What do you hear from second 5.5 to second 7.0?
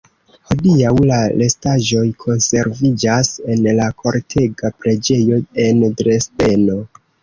en Dresdeno.